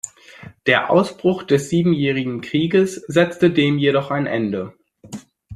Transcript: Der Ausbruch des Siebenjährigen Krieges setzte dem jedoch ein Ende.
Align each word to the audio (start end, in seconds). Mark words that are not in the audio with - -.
Der 0.65 0.89
Ausbruch 0.89 1.43
des 1.43 1.69
Siebenjährigen 1.69 2.41
Krieges 2.41 2.95
setzte 3.07 3.51
dem 3.51 3.77
jedoch 3.77 4.09
ein 4.09 4.25
Ende. 4.25 4.73